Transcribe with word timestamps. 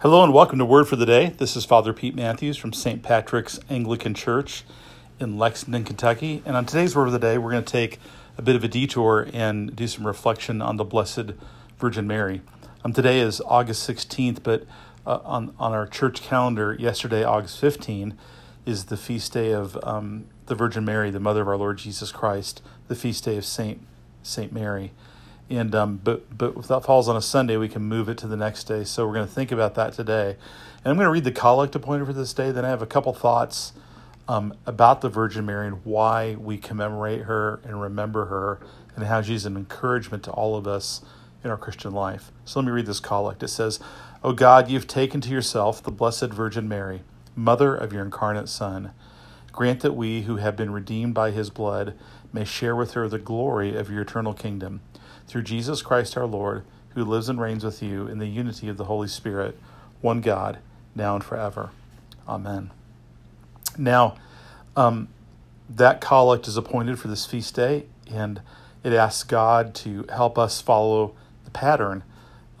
Hello 0.00 0.22
and 0.22 0.34
welcome 0.34 0.58
to 0.58 0.64
Word 0.66 0.86
for 0.86 0.96
the 0.96 1.06
Day. 1.06 1.30
This 1.38 1.56
is 1.56 1.64
Father 1.64 1.94
Pete 1.94 2.14
Matthews 2.14 2.58
from 2.58 2.74
St. 2.74 3.02
Patrick's 3.02 3.58
Anglican 3.70 4.12
Church 4.12 4.62
in 5.18 5.38
Lexington, 5.38 5.84
Kentucky. 5.84 6.42
And 6.44 6.54
on 6.54 6.66
today's 6.66 6.94
Word 6.94 7.06
of 7.06 7.14
the 7.14 7.18
Day, 7.18 7.38
we're 7.38 7.50
going 7.50 7.64
to 7.64 7.72
take 7.72 7.98
a 8.36 8.42
bit 8.42 8.56
of 8.56 8.62
a 8.62 8.68
detour 8.68 9.26
and 9.32 9.74
do 9.74 9.88
some 9.88 10.06
reflection 10.06 10.60
on 10.60 10.76
the 10.76 10.84
Blessed 10.84 11.32
Virgin 11.78 12.06
Mary. 12.06 12.42
Um, 12.84 12.92
today 12.92 13.20
is 13.20 13.40
August 13.46 13.88
16th, 13.88 14.42
but 14.42 14.66
uh, 15.06 15.20
on, 15.24 15.54
on 15.58 15.72
our 15.72 15.86
church 15.86 16.20
calendar, 16.20 16.76
yesterday, 16.78 17.24
August 17.24 17.58
15, 17.58 18.18
is 18.66 18.84
the 18.84 18.98
feast 18.98 19.32
day 19.32 19.52
of 19.52 19.82
um, 19.82 20.26
the 20.44 20.54
Virgin 20.54 20.84
Mary, 20.84 21.10
the 21.10 21.20
mother 21.20 21.40
of 21.40 21.48
our 21.48 21.56
Lord 21.56 21.78
Jesus 21.78 22.12
Christ, 22.12 22.60
the 22.88 22.94
feast 22.94 23.24
day 23.24 23.38
of 23.38 23.46
Saint, 23.46 23.80
Saint 24.22 24.52
Mary 24.52 24.92
and 25.48 25.74
um, 25.74 26.00
but 26.02 26.36
but 26.36 26.56
if 26.56 26.68
that 26.68 26.84
falls 26.84 27.08
on 27.08 27.16
a 27.16 27.22
Sunday, 27.22 27.56
we 27.56 27.68
can 27.68 27.82
move 27.82 28.08
it 28.08 28.18
to 28.18 28.26
the 28.26 28.36
next 28.36 28.64
day. 28.64 28.84
So 28.84 29.06
we're 29.06 29.14
going 29.14 29.26
to 29.26 29.32
think 29.32 29.52
about 29.52 29.74
that 29.76 29.92
today, 29.92 30.30
and 30.30 30.90
I'm 30.90 30.96
going 30.96 31.06
to 31.06 31.10
read 31.10 31.24
the 31.24 31.32
collect 31.32 31.74
appointed 31.74 32.06
for 32.06 32.12
this 32.12 32.32
day. 32.32 32.50
Then 32.50 32.64
I 32.64 32.68
have 32.68 32.82
a 32.82 32.86
couple 32.86 33.12
thoughts 33.12 33.72
um, 34.28 34.54
about 34.66 35.02
the 35.02 35.08
Virgin 35.08 35.46
Mary 35.46 35.68
and 35.68 35.84
why 35.84 36.34
we 36.34 36.58
commemorate 36.58 37.22
her 37.22 37.60
and 37.64 37.80
remember 37.80 38.26
her, 38.26 38.58
and 38.96 39.04
how 39.04 39.22
she's 39.22 39.46
an 39.46 39.56
encouragement 39.56 40.24
to 40.24 40.32
all 40.32 40.56
of 40.56 40.66
us 40.66 41.02
in 41.44 41.50
our 41.50 41.56
Christian 41.56 41.92
life. 41.92 42.32
So 42.44 42.58
let 42.58 42.66
me 42.66 42.72
read 42.72 42.86
this 42.86 43.00
collect. 43.00 43.42
It 43.42 43.48
says, 43.48 43.78
"O 44.24 44.32
God, 44.32 44.68
you've 44.68 44.88
taken 44.88 45.20
to 45.20 45.30
yourself 45.30 45.80
the 45.82 45.92
Blessed 45.92 46.32
Virgin 46.32 46.68
Mary, 46.68 47.02
Mother 47.36 47.74
of 47.74 47.92
your 47.92 48.04
incarnate 48.04 48.48
Son." 48.48 48.90
Grant 49.52 49.80
that 49.80 49.94
we, 49.94 50.22
who 50.22 50.36
have 50.36 50.54
been 50.54 50.70
redeemed 50.70 51.14
by 51.14 51.30
his 51.30 51.48
blood, 51.48 51.94
may 52.30 52.44
share 52.44 52.76
with 52.76 52.92
her 52.92 53.08
the 53.08 53.18
glory 53.18 53.74
of 53.74 53.90
your 53.90 54.02
eternal 54.02 54.34
kingdom 54.34 54.82
through 55.26 55.42
Jesus 55.42 55.82
Christ 55.82 56.16
our 56.16 56.26
Lord, 56.26 56.64
who 56.90 57.04
lives 57.04 57.28
and 57.28 57.40
reigns 57.40 57.64
with 57.64 57.82
you 57.82 58.06
in 58.06 58.18
the 58.18 58.26
unity 58.26 58.68
of 58.68 58.76
the 58.76 58.84
Holy 58.84 59.08
Spirit, 59.08 59.58
one 60.00 60.20
God, 60.20 60.58
now 60.94 61.14
and 61.14 61.24
forever. 61.24 61.70
Amen. 62.28 62.70
Now, 63.78 64.16
um, 64.76 65.08
that 65.68 66.00
collect 66.00 66.46
is 66.48 66.56
appointed 66.56 66.98
for 66.98 67.08
this 67.08 67.26
feast 67.26 67.54
day, 67.54 67.86
and 68.10 68.40
it 68.84 68.92
asks 68.92 69.24
God 69.24 69.74
to 69.76 70.06
help 70.12 70.38
us 70.38 70.60
follow 70.60 71.14
the 71.44 71.50
pattern 71.50 72.04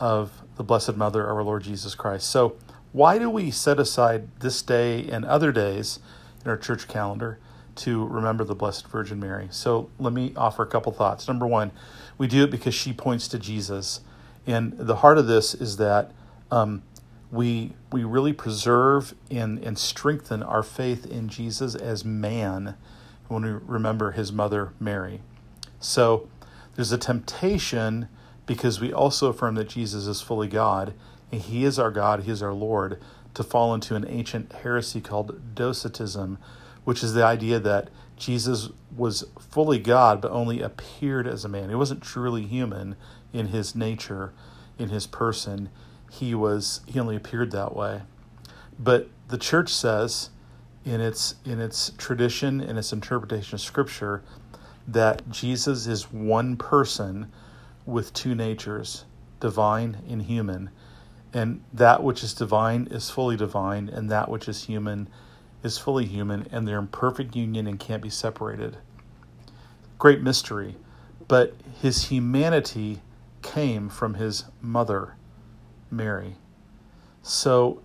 of 0.00 0.42
the 0.56 0.64
Blessed 0.64 0.96
Mother 0.96 1.22
of 1.22 1.36
our 1.36 1.42
Lord 1.42 1.62
Jesus 1.62 1.94
Christ. 1.94 2.28
So, 2.28 2.56
why 2.92 3.18
do 3.18 3.28
we 3.28 3.50
set 3.50 3.78
aside 3.78 4.28
this 4.40 4.62
day 4.62 5.06
and 5.08 5.24
other 5.24 5.52
days 5.52 5.98
in 6.44 6.50
our 6.50 6.56
church 6.56 6.88
calendar 6.88 7.38
to 7.76 8.06
remember 8.06 8.44
the 8.44 8.54
Blessed 8.54 8.86
Virgin 8.88 9.20
Mary? 9.20 9.48
So, 9.50 9.90
let 9.98 10.12
me 10.12 10.32
offer 10.36 10.62
a 10.62 10.66
couple 10.66 10.92
thoughts. 10.92 11.28
Number 11.28 11.46
one, 11.46 11.72
we 12.18 12.26
do 12.26 12.44
it 12.44 12.50
because 12.50 12.74
she 12.74 12.92
points 12.92 13.28
to 13.28 13.38
Jesus. 13.38 14.00
And 14.46 14.76
the 14.78 14.96
heart 14.96 15.18
of 15.18 15.26
this 15.26 15.54
is 15.54 15.76
that 15.78 16.12
um, 16.50 16.82
we, 17.30 17.72
we 17.92 18.04
really 18.04 18.32
preserve 18.32 19.14
and, 19.30 19.58
and 19.58 19.78
strengthen 19.78 20.42
our 20.42 20.62
faith 20.62 21.06
in 21.06 21.28
Jesus 21.28 21.74
as 21.74 22.04
man 22.04 22.76
when 23.28 23.42
we 23.42 23.50
remember 23.50 24.12
his 24.12 24.32
mother, 24.32 24.72
Mary. 24.78 25.20
So 25.80 26.28
there's 26.74 26.92
a 26.92 26.98
temptation 26.98 28.08
because 28.46 28.80
we 28.80 28.92
also 28.92 29.28
affirm 29.28 29.56
that 29.56 29.68
Jesus 29.68 30.06
is 30.06 30.20
fully 30.20 30.46
God 30.46 30.94
and 31.32 31.40
he 31.40 31.64
is 31.64 31.78
our 31.78 31.90
God, 31.90 32.22
he 32.22 32.30
is 32.30 32.42
our 32.42 32.54
Lord, 32.54 33.00
to 33.34 33.42
fall 33.42 33.74
into 33.74 33.96
an 33.96 34.06
ancient 34.08 34.52
heresy 34.52 35.00
called 35.00 35.54
Docetism, 35.54 36.38
which 36.86 37.02
is 37.02 37.14
the 37.14 37.24
idea 37.24 37.58
that 37.58 37.88
Jesus 38.16 38.70
was 38.96 39.24
fully 39.40 39.80
God, 39.80 40.20
but 40.20 40.30
only 40.30 40.62
appeared 40.62 41.26
as 41.26 41.44
a 41.44 41.48
man. 41.48 41.68
He 41.68 41.74
wasn't 41.74 42.00
truly 42.00 42.46
human 42.46 42.94
in 43.32 43.48
his 43.48 43.74
nature, 43.74 44.32
in 44.78 44.90
his 44.90 45.04
person. 45.04 45.68
He 46.12 46.32
was 46.32 46.82
he 46.86 47.00
only 47.00 47.16
appeared 47.16 47.50
that 47.50 47.74
way. 47.74 48.02
But 48.78 49.08
the 49.26 49.36
church 49.36 49.74
says 49.74 50.30
in 50.84 51.00
its 51.00 51.34
in 51.44 51.60
its 51.60 51.90
tradition 51.98 52.60
in 52.60 52.78
its 52.78 52.92
interpretation 52.92 53.56
of 53.56 53.60
scripture 53.60 54.22
that 54.86 55.28
Jesus 55.28 55.88
is 55.88 56.12
one 56.12 56.56
person 56.56 57.32
with 57.84 58.12
two 58.12 58.36
natures, 58.36 59.06
divine 59.40 60.04
and 60.08 60.22
human. 60.22 60.70
And 61.34 61.64
that 61.72 62.04
which 62.04 62.22
is 62.22 62.32
divine 62.32 62.86
is 62.92 63.10
fully 63.10 63.36
divine, 63.36 63.88
and 63.88 64.08
that 64.08 64.28
which 64.28 64.48
is 64.48 64.66
human 64.66 65.08
is 65.62 65.78
fully 65.78 66.06
human 66.06 66.46
and 66.50 66.66
they're 66.66 66.78
in 66.78 66.88
perfect 66.88 67.34
union 67.34 67.66
and 67.66 67.78
can't 67.78 68.02
be 68.02 68.10
separated. 68.10 68.76
Great 69.98 70.22
mystery. 70.22 70.76
But 71.28 71.54
his 71.80 72.04
humanity 72.04 73.00
came 73.42 73.88
from 73.88 74.14
his 74.14 74.44
mother, 74.60 75.14
Mary. 75.90 76.36
So 77.22 77.82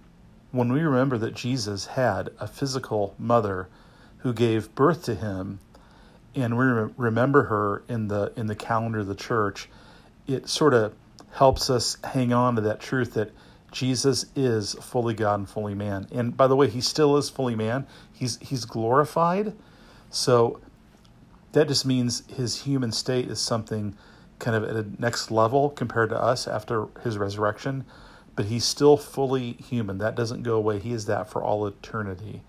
when 0.52 0.72
we 0.72 0.82
remember 0.82 1.18
that 1.18 1.34
Jesus 1.34 1.88
had 1.88 2.30
a 2.40 2.48
physical 2.48 3.16
mother 3.18 3.68
who 4.20 4.34
gave 4.34 4.76
birth 4.76 5.04
to 5.06 5.16
him, 5.16 5.60
and 6.36 6.58
we 6.58 6.66
remember 6.98 7.44
her 7.44 7.84
in 7.90 8.08
the 8.08 8.32
in 8.36 8.48
the 8.48 8.56
calendar 8.56 9.00
of 9.00 9.08
the 9.08 9.16
church, 9.16 9.70
it 10.28 10.48
sort 10.48 10.74
of 10.74 10.94
helps 11.34 11.70
us 11.70 11.98
hang 12.04 12.32
on 12.34 12.56
to 12.56 12.62
that 12.62 12.80
truth 12.80 13.14
that 13.14 13.32
Jesus 13.72 14.26
is 14.36 14.74
fully 14.76 15.14
God 15.14 15.40
and 15.40 15.50
fully 15.50 15.76
man. 15.76 16.08
And 16.12 16.36
by 16.36 16.48
the 16.48 16.56
way, 16.56 16.68
he 16.68 16.82
still 16.82 17.18
is 17.18 17.30
fully 17.30 17.56
man. 17.56 17.88
He's 18.12 18.38
he's 18.38 18.66
glorified. 18.66 19.54
So 20.10 20.60
that 21.54 21.68
just 21.68 21.86
means 21.86 22.24
his 22.28 22.62
human 22.64 22.92
state 22.92 23.30
is 23.30 23.40
something 23.40 23.96
kind 24.40 24.58
of 24.58 24.64
at 24.64 24.76
a 24.76 25.02
next 25.02 25.32
level 25.32 25.70
compared 25.70 26.10
to 26.10 26.22
us 26.22 26.48
after 26.48 26.88
his 27.04 27.18
resurrection, 27.18 27.86
but 28.36 28.46
he's 28.46 28.66
still 28.66 28.98
fully 28.98 29.54
human. 29.54 30.00
That 30.00 30.16
doesn't 30.16 30.44
go 30.44 30.56
away. 30.56 30.80
He 30.80 30.92
is 30.92 31.06
that 31.06 31.30
for 31.30 31.44
all 31.44 31.66
eternity. 31.66 32.42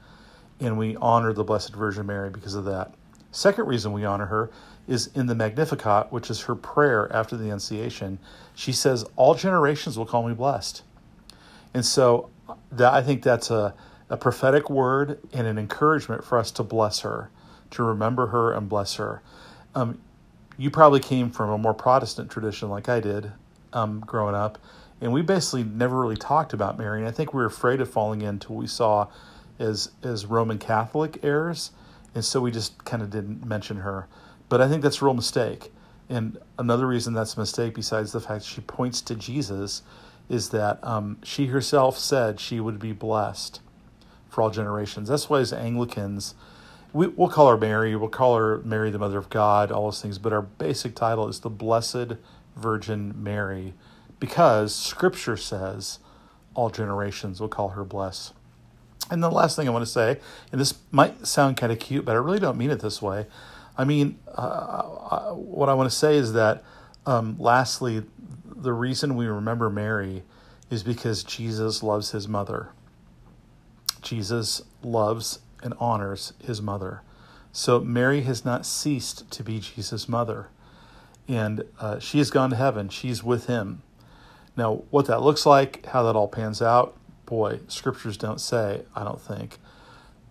And 0.58 0.78
we 0.78 0.96
honor 0.96 1.32
the 1.32 1.44
Blessed 1.44 1.74
Virgin 1.74 2.06
Mary 2.06 2.30
because 2.30 2.54
of 2.54 2.64
that. 2.64 2.94
Second 3.30 3.66
reason 3.66 3.92
we 3.92 4.04
honor 4.04 4.26
her 4.26 4.50
is 4.86 5.08
in 5.14 5.26
the 5.26 5.34
Magnificat, 5.34 6.10
which 6.10 6.30
is 6.30 6.42
her 6.42 6.54
prayer 6.54 7.12
after 7.12 7.36
the 7.36 7.44
Annunciation. 7.44 8.18
She 8.54 8.72
says, 8.72 9.04
All 9.16 9.34
generations 9.34 9.98
will 9.98 10.06
call 10.06 10.26
me 10.26 10.34
blessed. 10.34 10.82
And 11.74 11.84
so 11.84 12.30
that, 12.70 12.92
I 12.92 13.02
think 13.02 13.22
that's 13.22 13.50
a, 13.50 13.74
a 14.10 14.16
prophetic 14.16 14.68
word 14.68 15.18
and 15.32 15.46
an 15.46 15.58
encouragement 15.58 16.24
for 16.24 16.38
us 16.38 16.50
to 16.52 16.62
bless 16.62 17.00
her, 17.00 17.30
to 17.70 17.82
remember 17.82 18.28
her 18.28 18.52
and 18.52 18.68
bless 18.68 18.96
her. 18.96 19.22
Um, 19.74 20.00
you 20.58 20.70
probably 20.70 21.00
came 21.00 21.30
from 21.30 21.50
a 21.50 21.58
more 21.58 21.74
Protestant 21.74 22.30
tradition 22.30 22.68
like 22.68 22.88
I 22.88 23.00
did 23.00 23.32
um, 23.72 24.00
growing 24.00 24.34
up, 24.34 24.58
and 25.00 25.12
we 25.12 25.22
basically 25.22 25.64
never 25.64 25.98
really 25.98 26.16
talked 26.16 26.52
about 26.52 26.78
Mary. 26.78 27.00
And 27.00 27.08
I 27.08 27.10
think 27.10 27.32
we 27.32 27.40
were 27.40 27.46
afraid 27.46 27.80
of 27.80 27.90
falling 27.90 28.20
into 28.20 28.52
what 28.52 28.60
we 28.60 28.66
saw 28.66 29.08
as 29.58 29.90
as 30.02 30.26
Roman 30.26 30.58
Catholic 30.58 31.18
errors, 31.22 31.70
and 32.14 32.24
so 32.24 32.40
we 32.40 32.50
just 32.50 32.84
kind 32.84 33.02
of 33.02 33.10
didn't 33.10 33.44
mention 33.46 33.78
her. 33.78 34.08
But 34.48 34.60
I 34.60 34.68
think 34.68 34.82
that's 34.82 35.00
a 35.00 35.04
real 35.04 35.14
mistake. 35.14 35.72
And 36.08 36.36
another 36.58 36.86
reason 36.86 37.14
that's 37.14 37.36
a 37.36 37.40
mistake, 37.40 37.74
besides 37.74 38.12
the 38.12 38.20
fact 38.20 38.44
she 38.44 38.60
points 38.60 39.00
to 39.02 39.14
Jesus, 39.14 39.82
is 40.28 40.50
that 40.50 40.82
um, 40.82 41.18
she 41.22 41.46
herself 41.46 41.98
said 41.98 42.40
she 42.40 42.60
would 42.60 42.78
be 42.78 42.92
blessed 42.92 43.60
for 44.28 44.42
all 44.42 44.50
generations. 44.50 45.08
That's 45.08 45.28
why, 45.28 45.40
as 45.40 45.52
Anglicans, 45.52 46.34
we, 46.92 47.06
will 47.08 47.28
call 47.28 47.48
her 47.48 47.56
Mary, 47.56 47.94
we'll 47.96 48.08
call 48.08 48.36
her 48.36 48.58
Mary, 48.58 48.90
the 48.90 48.98
Mother 48.98 49.18
of 49.18 49.30
God, 49.30 49.70
all 49.70 49.84
those 49.84 50.00
things, 50.00 50.18
but 50.18 50.32
our 50.32 50.42
basic 50.42 50.94
title 50.94 51.28
is 51.28 51.40
the 51.40 51.50
Blessed 51.50 52.14
Virgin 52.56 53.14
Mary 53.22 53.74
because 54.20 54.74
Scripture 54.74 55.36
says 55.36 55.98
all 56.54 56.70
generations 56.70 57.40
will 57.40 57.48
call 57.48 57.70
her 57.70 57.84
blessed. 57.84 58.32
And 59.10 59.22
the 59.22 59.30
last 59.30 59.56
thing 59.56 59.66
I 59.66 59.72
want 59.72 59.84
to 59.84 59.90
say, 59.90 60.20
and 60.52 60.60
this 60.60 60.74
might 60.90 61.26
sound 61.26 61.56
kind 61.56 61.72
of 61.72 61.78
cute, 61.78 62.04
but 62.04 62.12
I 62.12 62.18
really 62.18 62.38
don't 62.38 62.56
mean 62.56 62.70
it 62.70 62.80
this 62.80 63.02
way. 63.02 63.26
I 63.76 63.84
mean, 63.84 64.18
uh, 64.28 64.40
uh 64.40 65.32
what 65.32 65.68
I 65.68 65.74
want 65.74 65.90
to 65.90 65.96
say 65.96 66.16
is 66.16 66.34
that, 66.34 66.62
um, 67.04 67.36
lastly, 67.38 68.04
the 68.62 68.72
reason 68.72 69.16
we 69.16 69.26
remember 69.26 69.68
Mary 69.68 70.22
is 70.70 70.82
because 70.82 71.24
Jesus 71.24 71.82
loves 71.82 72.12
his 72.12 72.28
mother. 72.28 72.70
Jesus 74.00 74.62
loves 74.82 75.40
and 75.62 75.74
honors 75.78 76.32
his 76.42 76.62
mother. 76.62 77.02
So 77.52 77.80
Mary 77.80 78.22
has 78.22 78.44
not 78.44 78.64
ceased 78.64 79.30
to 79.30 79.42
be 79.42 79.60
Jesus' 79.60 80.08
mother. 80.08 80.48
And 81.28 81.64
uh, 81.78 81.98
she 81.98 82.18
has 82.18 82.30
gone 82.30 82.50
to 82.50 82.56
heaven. 82.56 82.88
She's 82.88 83.22
with 83.22 83.46
him. 83.46 83.82
Now, 84.56 84.82
what 84.90 85.06
that 85.06 85.22
looks 85.22 85.46
like, 85.46 85.86
how 85.86 86.02
that 86.04 86.16
all 86.16 86.28
pans 86.28 86.60
out, 86.60 86.96
boy, 87.26 87.60
scriptures 87.68 88.16
don't 88.16 88.40
say, 88.40 88.82
I 88.94 89.04
don't 89.04 89.20
think. 89.20 89.58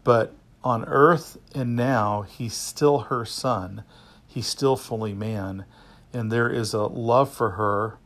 But 0.04 0.34
on 0.64 0.86
earth 0.86 1.38
and 1.56 1.76
now, 1.76 2.24
he's 2.24 2.54
still 2.54 3.00
her 3.00 3.26
son. 3.26 3.84
He's 4.28 4.48
still 4.48 4.76
fully 4.76 5.14
man. 5.14 5.66
And 6.14 6.32
there 6.32 6.50
is 6.50 6.74
a 6.74 6.84
love 6.84 7.34
for 7.34 7.52
her 7.52 7.98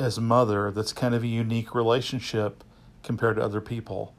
as 0.00 0.18
mother 0.18 0.70
that's 0.70 0.92
kind 0.92 1.14
of 1.14 1.22
a 1.22 1.28
unique 1.28 1.74
relationship 1.74 2.64
compared 3.02 3.36
to 3.36 3.42
other 3.42 3.60
people. 3.60 4.14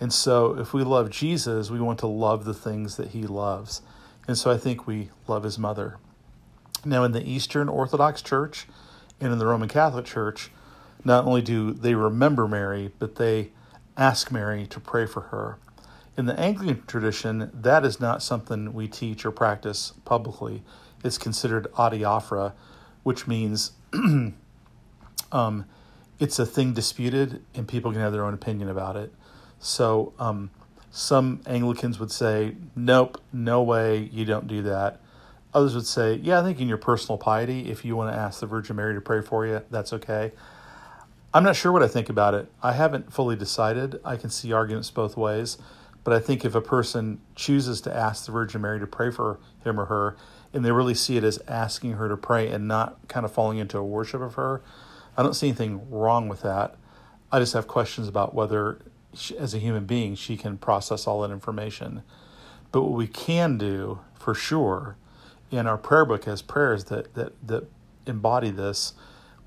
And 0.00 0.12
so, 0.12 0.56
if 0.58 0.72
we 0.72 0.84
love 0.84 1.10
Jesus, 1.10 1.70
we 1.70 1.80
want 1.80 1.98
to 2.00 2.06
love 2.06 2.44
the 2.44 2.54
things 2.54 2.96
that 2.96 3.08
he 3.08 3.24
loves. 3.24 3.82
And 4.28 4.38
so, 4.38 4.50
I 4.50 4.56
think 4.56 4.86
we 4.86 5.10
love 5.26 5.42
his 5.42 5.58
mother. 5.58 5.98
Now, 6.84 7.02
in 7.02 7.12
the 7.12 7.28
Eastern 7.28 7.68
Orthodox 7.68 8.22
Church 8.22 8.66
and 9.20 9.32
in 9.32 9.38
the 9.38 9.46
Roman 9.46 9.68
Catholic 9.68 10.04
Church, 10.04 10.50
not 11.04 11.24
only 11.24 11.42
do 11.42 11.72
they 11.72 11.94
remember 11.94 12.46
Mary, 12.46 12.92
but 12.98 13.16
they 13.16 13.50
ask 13.96 14.30
Mary 14.30 14.66
to 14.68 14.78
pray 14.78 15.06
for 15.06 15.22
her. 15.22 15.58
In 16.16 16.26
the 16.26 16.38
Anglican 16.38 16.84
tradition, 16.86 17.50
that 17.52 17.84
is 17.84 18.00
not 18.00 18.22
something 18.22 18.72
we 18.72 18.88
teach 18.88 19.24
or 19.24 19.30
practice 19.30 19.92
publicly. 20.04 20.62
It's 21.04 21.18
considered 21.18 21.66
adiaphora, 21.74 22.52
which 23.02 23.26
means 23.26 23.72
um, 25.32 25.64
it's 26.18 26.38
a 26.38 26.46
thing 26.46 26.72
disputed 26.72 27.42
and 27.54 27.66
people 27.66 27.92
can 27.92 28.00
have 28.00 28.12
their 28.12 28.24
own 28.24 28.34
opinion 28.34 28.68
about 28.68 28.96
it. 28.96 29.12
So 29.60 30.12
um, 30.18 30.50
some 30.90 31.40
Anglicans 31.46 31.98
would 31.98 32.10
say, 32.10 32.54
nope, 32.74 33.20
no 33.32 33.62
way, 33.62 34.08
you 34.12 34.24
don't 34.24 34.46
do 34.46 34.62
that. 34.62 35.00
Others 35.54 35.74
would 35.74 35.86
say, 35.86 36.14
yeah, 36.14 36.40
I 36.40 36.42
think 36.42 36.60
in 36.60 36.68
your 36.68 36.78
personal 36.78 37.18
piety, 37.18 37.70
if 37.70 37.84
you 37.84 37.96
want 37.96 38.12
to 38.12 38.18
ask 38.18 38.40
the 38.40 38.46
Virgin 38.46 38.76
Mary 38.76 38.94
to 38.94 39.00
pray 39.00 39.22
for 39.22 39.46
you, 39.46 39.62
that's 39.70 39.92
okay. 39.92 40.32
I'm 41.32 41.44
not 41.44 41.56
sure 41.56 41.72
what 41.72 41.82
I 41.82 41.88
think 41.88 42.08
about 42.08 42.34
it. 42.34 42.50
I 42.62 42.72
haven't 42.72 43.12
fully 43.12 43.36
decided. 43.36 44.00
I 44.04 44.16
can 44.16 44.30
see 44.30 44.52
arguments 44.52 44.90
both 44.90 45.16
ways. 45.16 45.58
But 46.04 46.14
I 46.14 46.20
think 46.20 46.44
if 46.44 46.54
a 46.54 46.60
person 46.60 47.20
chooses 47.34 47.80
to 47.82 47.94
ask 47.94 48.26
the 48.26 48.32
Virgin 48.32 48.62
Mary 48.62 48.80
to 48.80 48.86
pray 48.86 49.10
for 49.10 49.38
him 49.62 49.78
or 49.78 49.86
her, 49.86 50.16
and 50.52 50.64
they 50.64 50.72
really 50.72 50.94
see 50.94 51.18
it 51.18 51.24
as 51.24 51.38
asking 51.46 51.92
her 51.92 52.08
to 52.08 52.16
pray 52.16 52.48
and 52.48 52.66
not 52.66 52.96
kind 53.08 53.26
of 53.26 53.32
falling 53.32 53.58
into 53.58 53.76
a 53.76 53.84
worship 53.84 54.22
of 54.22 54.34
her, 54.34 54.62
I 55.18 55.22
don't 55.22 55.34
see 55.34 55.48
anything 55.48 55.90
wrong 55.90 56.28
with 56.28 56.40
that. 56.42 56.76
I 57.30 57.40
just 57.40 57.52
have 57.52 57.66
questions 57.66 58.08
about 58.08 58.34
whether, 58.34 58.78
she, 59.12 59.36
as 59.36 59.52
a 59.52 59.58
human 59.58 59.84
being, 59.84 60.14
she 60.14 60.38
can 60.38 60.56
process 60.56 61.06
all 61.06 61.20
that 61.22 61.30
information. 61.30 62.02
But 62.72 62.82
what 62.82 62.92
we 62.96 63.06
can 63.06 63.58
do 63.58 64.00
for 64.14 64.32
sure 64.34 64.96
in 65.50 65.66
our 65.66 65.76
prayer 65.76 66.06
book 66.06 66.26
as 66.26 66.40
prayers 66.40 66.84
that, 66.84 67.14
that, 67.14 67.32
that 67.46 67.68
embody 68.06 68.50
this 68.50 68.94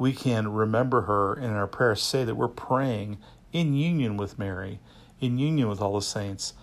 we 0.02 0.14
can 0.14 0.52
remember 0.52 1.02
her 1.02 1.36
in 1.36 1.52
our 1.52 1.68
prayers, 1.68 2.02
say 2.02 2.24
that 2.24 2.34
we're 2.34 2.48
praying 2.48 3.20
in 3.54 3.76
union 3.76 4.18
with 4.18 4.40
Mary, 4.40 4.80
in 5.20 5.38
union 5.38 5.70
with 5.70 5.80
all 5.80 5.94
the 5.94 6.02
saints 6.02 6.54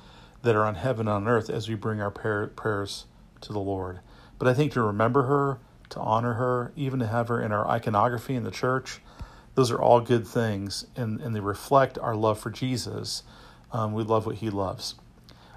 that 0.43 0.56
are 0.56 0.64
on 0.64 0.75
heaven 0.75 1.06
and 1.06 1.26
on 1.26 1.28
earth 1.28 1.49
as 1.49 1.69
we 1.69 1.76
bring 1.76 2.00
our 2.00 2.10
prayers 2.10 3.05
to 3.40 3.52
the 3.52 3.60
Lord. 3.60 4.00
But 4.40 4.49
I 4.49 4.55
think 4.55 4.72
to 4.72 4.82
remember 4.82 5.22
her, 5.22 5.60
to 5.90 6.00
honor 6.00 6.35
her, 6.35 6.73
even 6.76 6.99
to 7.00 7.06
have 7.06 7.29
her 7.29 7.40
in 7.40 7.52
our 7.52 7.67
iconography 7.67 8.35
in 8.35 8.44
the 8.44 8.50
church, 8.50 9.00
those 9.55 9.70
are 9.70 9.81
all 9.81 10.00
good 10.00 10.26
things 10.26 10.87
and, 10.94 11.20
and 11.20 11.35
they 11.35 11.40
reflect 11.40 11.99
our 11.99 12.14
love 12.14 12.38
for 12.38 12.50
Jesus. 12.50 13.23
Um, 13.73 13.93
we 13.93 14.02
love 14.02 14.26
what 14.26 14.37
he 14.37 14.50
loves. 14.50 14.94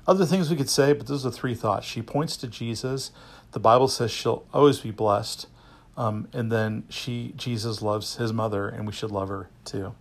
Other 0.07 0.25
things 0.25 0.49
we 0.49 0.55
could 0.55 0.69
say, 0.69 0.93
but 0.93 1.07
those 1.07 1.25
are 1.25 1.31
three 1.31 1.53
thoughts. 1.53 1.85
She 1.85 2.01
points 2.01 2.35
to 2.37 2.47
Jesus. 2.47 3.11
The 3.51 3.59
Bible 3.59 3.87
says 3.87 4.11
she'll 4.11 4.45
always 4.53 4.79
be 4.79 4.91
blessed. 4.91 5.47
Um, 5.95 6.27
and 6.33 6.51
then 6.51 6.83
she, 6.89 7.33
Jesus 7.35 7.81
loves 7.81 8.15
his 8.15 8.33
mother, 8.33 8.67
and 8.67 8.87
we 8.87 8.93
should 8.93 9.11
love 9.11 9.29
her 9.29 9.49
too. 9.65 9.93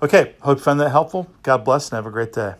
Okay, 0.00 0.34
hope 0.40 0.58
you 0.58 0.64
found 0.64 0.80
that 0.80 0.90
helpful. 0.90 1.28
God 1.42 1.64
bless 1.64 1.90
and 1.90 1.96
have 1.96 2.06
a 2.06 2.10
great 2.10 2.32
day. 2.32 2.54